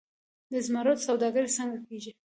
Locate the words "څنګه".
1.57-1.77